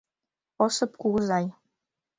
—Осып 0.65 0.91
кугызай. 1.01 1.45